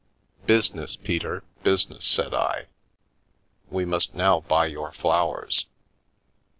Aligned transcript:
"Business, 0.51 0.95
Peter, 0.95 1.43
business 1.61 2.17
I" 2.17 2.23
said 2.25 2.33
I; 2.33 2.65
"we 3.69 3.85
must 3.85 4.15
now 4.15 4.39
buy 4.39 4.65
your 4.65 4.91
flowers." 4.91 5.67